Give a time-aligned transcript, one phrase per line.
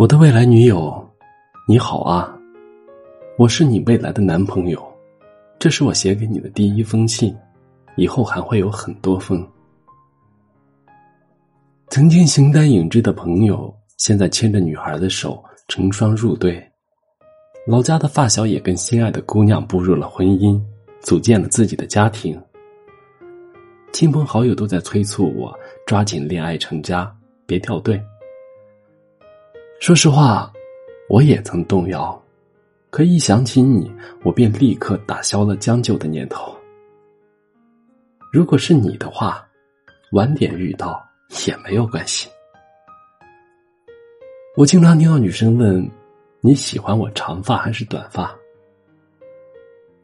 [0.00, 1.06] 我的未来女友，
[1.68, 2.34] 你好啊！
[3.36, 4.82] 我是你未来的男朋友，
[5.58, 7.36] 这是我写给你的第一封信，
[7.98, 9.46] 以后还会有很多封。
[11.88, 16.66] 曾经形单影只的朋友，现在牵着女孩的手成双入对。
[17.66, 20.58] 老家的发小也跟心爱的姑娘步入了婚姻，
[21.02, 22.42] 组建了自己的家庭。
[23.92, 25.54] 亲朋好友都在催促我
[25.86, 27.14] 抓紧恋爱成家，
[27.44, 28.02] 别掉队。
[29.80, 30.52] 说实话，
[31.08, 32.22] 我也曾动摇，
[32.90, 33.90] 可一想起你，
[34.22, 36.54] 我便立刻打消了将就的念头。
[38.30, 39.42] 如果是你的话，
[40.12, 41.02] 晚点遇到
[41.46, 42.28] 也没有关系。
[44.54, 45.90] 我经常听到女生问
[46.42, 48.36] ：“你喜欢我长发还是短发？”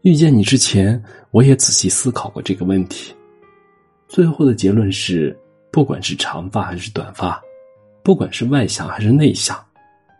[0.00, 3.14] 遇见你之前，我也仔细思考过这个问题，
[4.08, 5.38] 最后的结论是：
[5.70, 7.38] 不管是长发还是短发。
[8.08, 9.54] 不管是外向还是内向，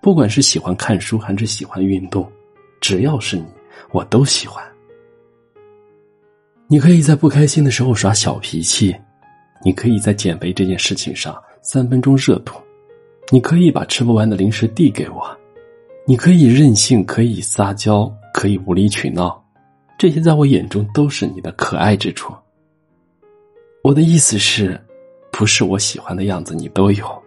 [0.03, 2.31] 不管是喜欢看书还是喜欢运动，
[2.83, 3.47] 只要是你，
[3.93, 4.63] 我都喜欢。
[6.67, 8.95] 你可以在不开心的时候耍小脾气，
[9.65, 12.53] 你可以在减肥这件事情上三分钟热度，
[13.33, 15.27] 你可以把吃不完的零食递给我，
[16.07, 19.43] 你可以任性，可以撒娇，可以无理取闹，
[19.97, 22.35] 这些在我眼中都是你的可爱之处。
[23.83, 24.79] 我的意思是，
[25.33, 27.23] 不是我喜欢的样子你都有。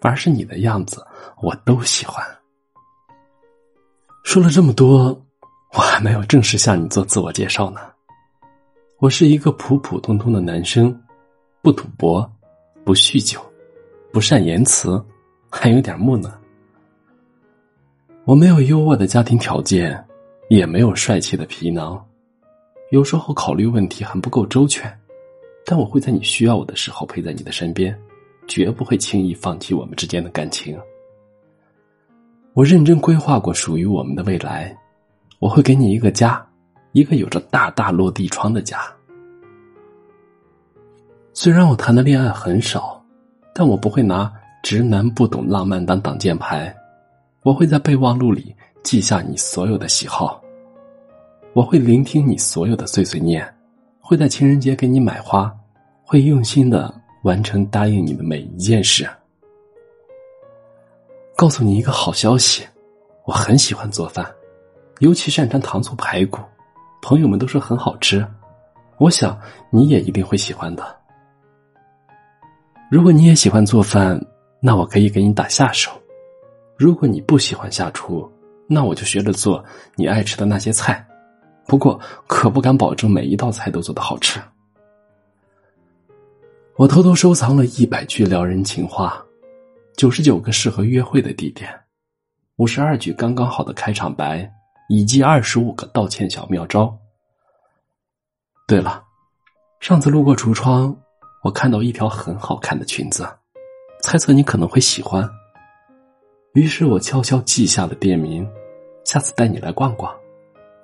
[0.00, 1.04] 而是你的样子，
[1.42, 2.24] 我都喜欢。
[4.24, 5.18] 说了这么多，
[5.72, 7.80] 我还没有正式向你做自我介绍呢。
[8.98, 10.94] 我是一个普普通通的男生，
[11.62, 12.30] 不赌博，
[12.84, 13.40] 不酗酒，
[14.12, 15.02] 不善言辞，
[15.50, 16.30] 还有点木讷。
[18.24, 20.04] 我没有优渥的家庭条件，
[20.50, 22.04] 也没有帅气的皮囊，
[22.90, 24.92] 有时候考虑问题还不够周全，
[25.64, 27.98] 但我会在你需要我的时候陪在你的身边。
[28.48, 30.76] 绝不会轻易放弃我们之间的感情。
[32.54, 34.76] 我认真规划过属于我们的未来，
[35.38, 36.44] 我会给你一个家，
[36.90, 38.80] 一个有着大大落地窗的家。
[41.32, 43.00] 虽然我谈的恋爱很少，
[43.54, 46.74] 但我不会拿直男不懂浪漫当挡箭牌。
[47.44, 50.42] 我会在备忘录里记下你所有的喜好，
[51.52, 53.46] 我会聆听你所有的碎碎念，
[54.00, 55.54] 会在情人节给你买花，
[56.02, 56.92] 会用心的。
[57.28, 59.06] 完成答应你的每一件事。
[61.36, 62.66] 告诉你一个好消息，
[63.26, 64.26] 我很喜欢做饭，
[65.00, 66.40] 尤其擅长糖醋排骨，
[67.02, 68.26] 朋友们都说很好吃。
[68.96, 69.38] 我想
[69.70, 70.82] 你也一定会喜欢的。
[72.90, 74.18] 如果你也喜欢做饭，
[74.58, 75.90] 那我可以给你打下手；
[76.78, 78.26] 如果你不喜欢下厨，
[78.66, 79.62] 那我就学着做
[79.96, 81.06] 你爱吃的那些菜。
[81.66, 84.40] 不过可不敢保证每一道菜都做的好吃。
[86.78, 89.20] 我偷偷收藏了一百句撩人情话，
[89.96, 91.68] 九十九个适合约会的地点，
[92.54, 94.48] 五十二句刚刚好的开场白，
[94.88, 96.96] 以及二十五个道歉小妙招。
[98.68, 99.02] 对了，
[99.80, 100.96] 上次路过橱窗，
[101.42, 103.28] 我看到一条很好看的裙子，
[104.00, 105.28] 猜测你可能会喜欢，
[106.52, 108.48] 于是我悄悄记下了店名，
[109.04, 110.14] 下次带你来逛逛，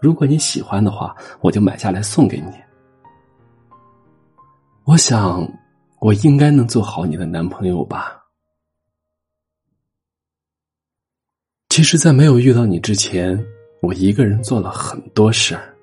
[0.00, 2.52] 如果你喜欢的话，我就买下来送给你。
[4.86, 5.48] 我想。
[6.04, 8.22] 我应该能做好你的男朋友吧？
[11.70, 13.42] 其实，在没有遇到你之前，
[13.80, 15.74] 我一个人做了很多事儿。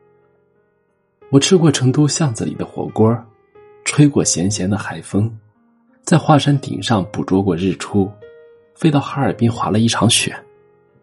[1.32, 3.12] 我吃过成都巷子里的火锅，
[3.84, 5.36] 吹过咸咸的海风，
[6.04, 8.08] 在华山顶上捕捉过日出，
[8.76, 10.32] 飞到哈尔滨滑了一场雪。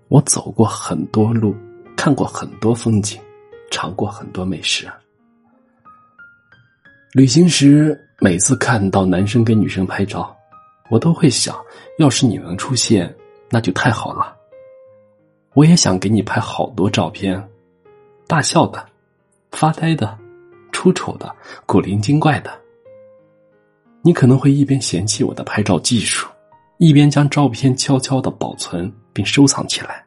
[0.06, 1.56] 我走过很多路，
[1.96, 3.20] 看过很多风景，
[3.68, 4.88] 尝过很多美食。
[7.14, 8.00] 旅行时。
[8.20, 10.36] 每次看到男生跟女生拍照，
[10.90, 11.56] 我都会想，
[11.98, 13.14] 要是你能出现，
[13.48, 14.36] 那就太好了。
[15.54, 17.40] 我也想给你拍好多照片，
[18.26, 18.84] 大笑的、
[19.52, 20.18] 发呆的、
[20.72, 21.32] 出丑的、
[21.64, 22.50] 古灵精怪的。
[24.02, 26.28] 你可能会一边嫌弃我的拍照技术，
[26.78, 30.04] 一边将照片悄悄的保存并收藏起来。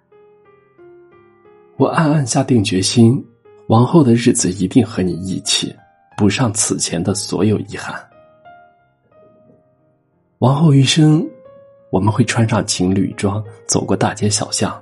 [1.78, 3.26] 我暗暗下定决心，
[3.68, 5.74] 往后的日子一定和你一起。
[6.22, 8.00] 补上此前的所有遗憾。
[10.38, 11.28] 往后余生，
[11.90, 14.80] 我们会穿上情侣装，走过大街小巷。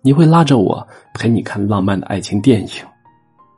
[0.00, 2.70] 你会拉着我陪你看浪漫的爱情电影，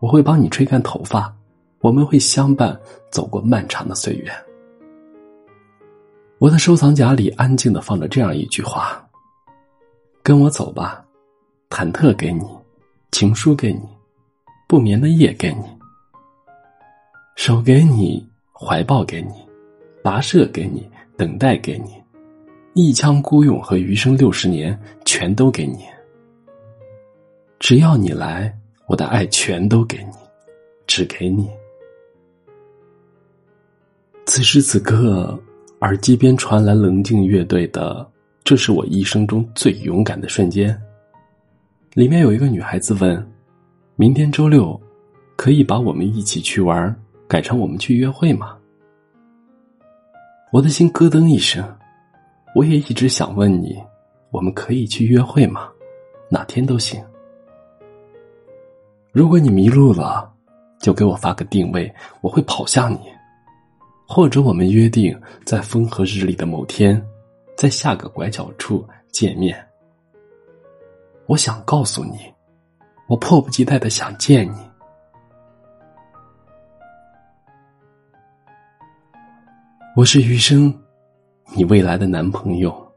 [0.01, 1.33] 我会帮你吹干头发，
[1.79, 2.77] 我们会相伴
[3.13, 4.29] 走过漫长的岁月。
[6.39, 9.01] 我的收藏夹里安静的放着这样一句话
[10.25, 11.05] ：“跟我走吧，
[11.69, 12.45] 忐忑给你，
[13.13, 13.83] 情书给你，
[14.67, 15.63] 不眠的夜给你。”
[17.43, 18.23] 手给你，
[18.53, 19.33] 怀抱给你，
[20.05, 21.95] 跋涉给你，等待给你，
[22.75, 25.79] 一腔孤勇和余生六十年全都给你。
[27.59, 28.55] 只要你来，
[28.89, 30.13] 我的爱全都给你，
[30.87, 31.49] 只给你。
[34.27, 35.43] 此时此刻，
[35.81, 38.05] 耳机边传来冷静乐队的
[38.45, 40.75] 《这是我一生中最勇敢的瞬间》。
[41.95, 43.27] 里面有一个女孩子问
[43.97, 44.79] ：“明天周六，
[45.37, 46.95] 可以把我们一起去玩
[47.31, 48.59] 改成我们去约会吗？”
[50.53, 51.65] 我的心咯噔一声，
[52.57, 53.81] 我也一直想问你：
[54.33, 55.71] 我们可以去约会吗？
[56.29, 57.01] 哪天都行。
[59.13, 60.29] 如果你迷路了，
[60.81, 62.99] 就给我发个定位，我会跑向你。
[64.09, 67.01] 或者我们约定在风和日丽的某天，
[67.57, 69.57] 在下个拐角处见面。
[71.27, 72.19] 我想告诉你，
[73.07, 74.70] 我迫不及待的想见你。
[79.97, 80.73] 我是余生，
[81.57, 82.90] 你未来的男朋友。